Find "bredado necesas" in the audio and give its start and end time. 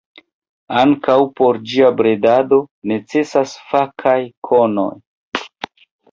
1.99-3.53